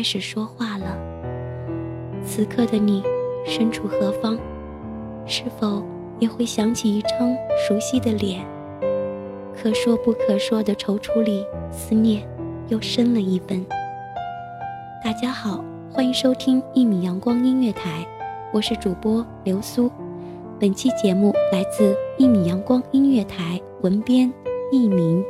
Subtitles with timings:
[0.00, 0.96] 开始说话了。
[2.24, 3.02] 此刻的你
[3.44, 4.38] 身处何方？
[5.26, 5.84] 是否
[6.18, 7.36] 也会想起一张
[7.68, 8.42] 熟悉的脸？
[9.54, 12.26] 可说不可说的踌躇里，思念
[12.68, 13.62] 又深了一分。
[15.04, 18.02] 大家好，欢迎收听一米阳光音乐台，
[18.54, 19.90] 我是主播刘苏。
[20.58, 24.32] 本期节目来自一米阳光音乐台，文编
[24.72, 25.22] 一鸣。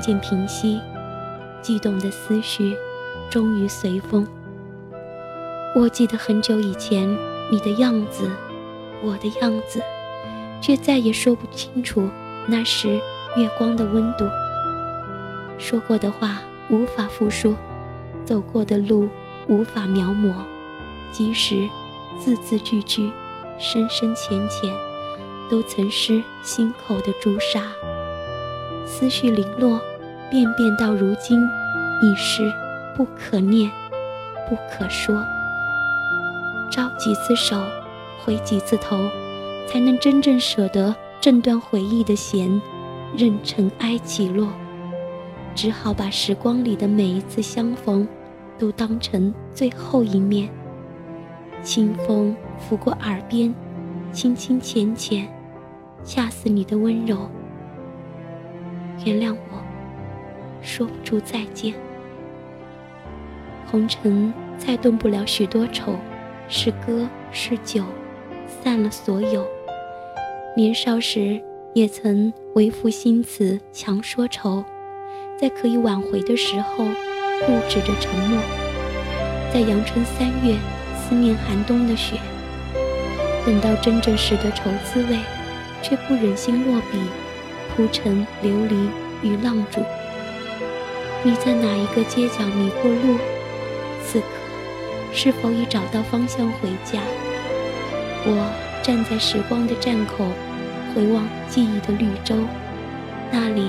[0.00, 0.80] 渐平息，
[1.62, 2.76] 激动的思绪
[3.30, 4.26] 终于随风。
[5.76, 7.08] 我记得很久以前
[7.50, 8.30] 你的样子，
[9.02, 9.80] 我的样子，
[10.60, 12.08] 却再也说不清楚
[12.46, 13.00] 那时
[13.36, 14.28] 月光的温度。
[15.58, 17.54] 说过的话无法复述，
[18.24, 19.08] 走过的路
[19.46, 20.32] 无法描摹，
[21.12, 21.68] 即使
[22.18, 23.12] 字字句句、
[23.58, 24.74] 深深浅浅，
[25.50, 27.62] 都曾是心口的朱砂。
[28.86, 29.80] 思绪零落，
[30.30, 31.42] 便便到如今，
[32.00, 32.52] 已是
[32.96, 33.70] 不可念，
[34.48, 35.22] 不可说。
[36.70, 37.60] 招几次手，
[38.24, 38.96] 回几次头，
[39.66, 42.60] 才能真正舍得挣断回忆的弦，
[43.16, 44.48] 任尘埃起落。
[45.52, 48.06] 只好把时光里的每一次相逢，
[48.56, 50.48] 都当成最后一面。
[51.60, 53.52] 清风拂过耳边，
[54.12, 55.28] 轻轻浅浅，
[56.04, 57.28] 恰似你的温柔。
[59.04, 59.59] 原谅我，
[60.70, 61.74] 说不出再见。
[63.66, 65.96] 红尘再动不了许多愁，
[66.48, 67.82] 是歌是酒，
[68.46, 69.44] 散了所有。
[70.56, 71.42] 年少时
[71.74, 74.64] 也曾为赋新词强说愁，
[75.36, 78.40] 在可以挽回的时候，固执着沉默。
[79.52, 80.56] 在阳春三月，
[80.94, 82.16] 思念寒冬的雪。
[83.44, 85.18] 等到真正识得愁滋味，
[85.82, 86.98] 却不忍心落笔。
[87.74, 88.88] 铺陈琉璃
[89.22, 89.80] 与浪主，
[91.22, 93.18] 你在哪一个街角迷过路？
[94.02, 94.26] 此刻
[95.12, 96.98] 是否已找到方向回家？
[98.24, 98.50] 我
[98.82, 100.24] 站在时光的站口，
[100.94, 102.34] 回望记忆的绿洲，
[103.30, 103.68] 那里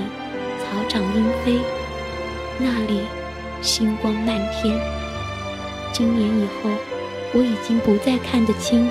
[0.58, 1.60] 草长莺飞，
[2.58, 3.02] 那里
[3.60, 4.74] 星光漫天。
[5.92, 6.70] 今年以后，
[7.34, 8.90] 我已经不再看得清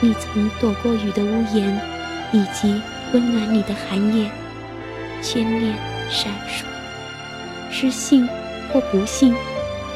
[0.00, 1.76] 你曾躲过雨的屋檐，
[2.30, 2.80] 以及
[3.12, 4.30] 温暖你的寒夜，
[5.20, 5.74] 千念
[6.08, 6.75] 闪烁。
[7.78, 8.26] 是幸
[8.72, 9.34] 或不幸，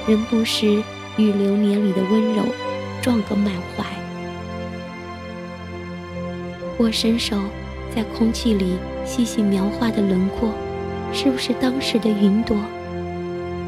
[0.07, 0.83] 仍不时
[1.17, 2.43] 与流年里的温柔
[3.01, 3.83] 撞个满怀。
[6.77, 7.39] 我伸手
[7.97, 10.53] 在空气里细细描画的轮廓，
[11.11, 12.55] 是不是当时的云朵？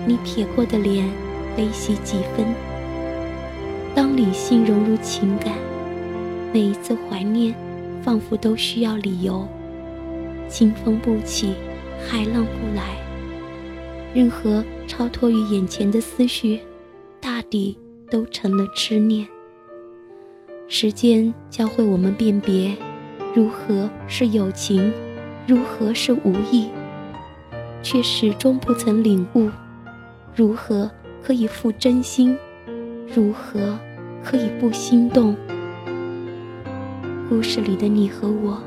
[0.07, 1.09] 你撇过的脸，
[1.57, 2.45] 悲喜几分？
[3.95, 5.55] 当理性融入情感，
[6.53, 7.55] 每一次怀念，
[8.03, 9.49] 仿佛都需要理由。
[10.51, 11.55] 清风不起，
[12.07, 12.83] 海浪不来。
[14.15, 16.61] 任何超脱于眼前的思绪，
[17.19, 17.79] 大抵
[18.11, 19.27] 都成了痴念。
[20.69, 22.77] 时间教会我们辨别。
[23.35, 24.93] 如何是友情，
[25.47, 26.69] 如何是无意，
[27.83, 29.49] 却始终不曾领悟。
[30.37, 30.91] 如何
[31.23, 32.37] 可以付真心？
[33.15, 33.79] 如何
[34.23, 35.35] 可以不心动？
[37.31, 38.63] 故事里的你和我，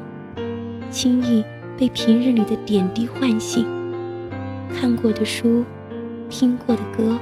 [0.90, 1.44] 轻易
[1.78, 3.85] 被平日里的点滴唤醒。
[4.74, 5.64] 看过的书，
[6.30, 7.18] 听过的歌，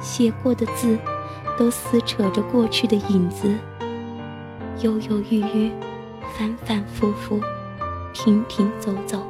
[0.00, 0.96] 写过的字，
[1.58, 3.54] 都撕扯着过去的影子，
[4.80, 5.70] 犹犹豫豫。
[6.36, 7.40] 反反复复，
[8.12, 9.26] 停停走走，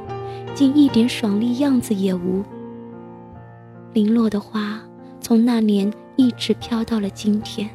[0.53, 2.43] 竟一点爽利样子也无。
[3.93, 4.79] 零落的花，
[5.19, 7.67] 从那年一直飘到了今天。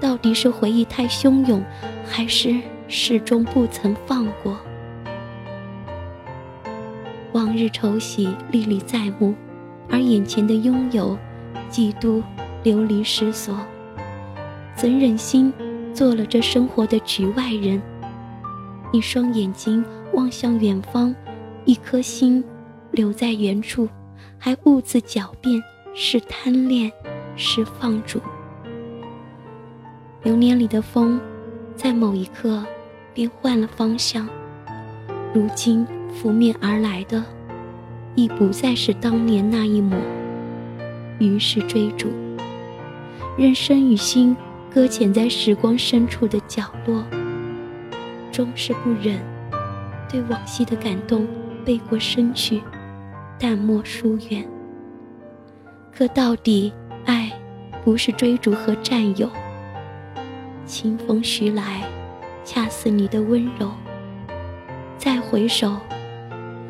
[0.00, 1.62] 到底是回忆太汹涌，
[2.06, 2.58] 还是
[2.88, 4.56] 始终不曾放过？
[7.52, 9.34] 往日愁喜历历在目，
[9.90, 11.18] 而眼前的拥有，
[11.68, 12.22] 几度
[12.62, 13.54] 流离失所。
[14.74, 15.52] 怎忍心
[15.92, 17.82] 做了这生活的局外人？
[18.90, 19.84] 一双眼睛
[20.14, 21.14] 望向远方，
[21.66, 22.42] 一颗心
[22.90, 23.86] 留在原处，
[24.38, 25.62] 还兀自狡辩
[25.92, 26.90] 是贪恋，
[27.36, 28.18] 是放逐。
[30.22, 31.20] 流年里的风，
[31.76, 32.64] 在某一刻
[33.12, 34.26] 便换了方向，
[35.34, 37.22] 如今拂面而来的，
[38.14, 39.98] 已不再是当年那一抹。
[41.18, 42.10] 于是追逐，
[43.38, 44.36] 任身与心
[44.72, 47.04] 搁浅在时光深处的角落。
[48.32, 49.20] 终是不忍，
[50.10, 51.26] 对往昔的感动
[51.64, 52.62] 背过身去，
[53.38, 54.44] 淡漠疏远。
[55.94, 56.72] 可到底，
[57.04, 57.30] 爱
[57.84, 59.28] 不是追逐和占有。
[60.64, 61.82] 清风徐来，
[62.44, 63.70] 恰似你的温柔。
[64.96, 65.76] 再回首，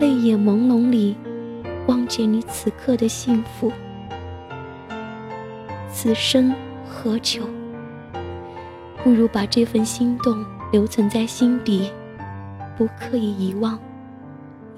[0.00, 1.16] 泪眼朦胧里，
[1.86, 3.72] 望见你此刻的幸福。
[5.90, 6.54] 此生
[6.86, 7.44] 何求？
[9.02, 10.44] 不如把这份心动。
[10.72, 11.92] 留存在心底，
[12.78, 13.78] 不刻意遗忘，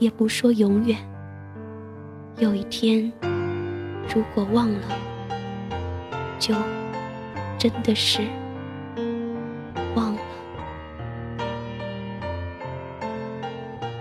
[0.00, 0.98] 也不说永远。
[2.38, 3.12] 有一天，
[4.12, 4.80] 如果忘了，
[6.36, 6.52] 就
[7.56, 8.22] 真的是
[9.94, 10.20] 忘了。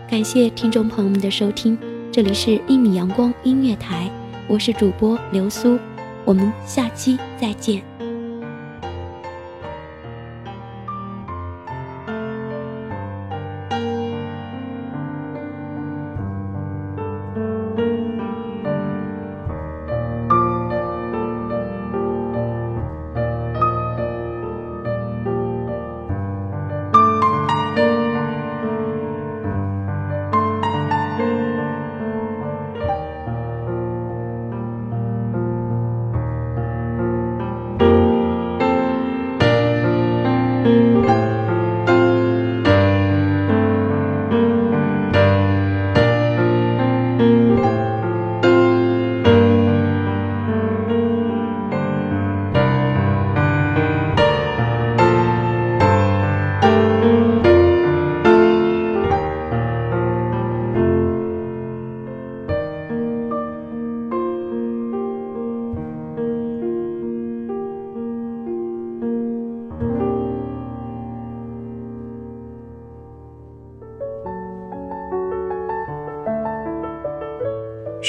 [0.10, 1.78] 感谢听众朋友们的收听，
[2.13, 4.07] 这里是一米阳光音乐台，
[4.48, 5.80] 我是主播流苏，
[6.24, 7.93] 我们下期再见。